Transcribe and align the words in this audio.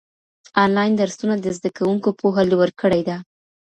انلاين 0.63 0.93
درسونه 1.01 1.35
د 1.39 1.45
زده 1.57 1.69
کوونکو 1.77 2.09
پوهه 2.19 2.43
لوړ 2.51 2.69
کړي 2.81 3.01
ده. 3.09 3.17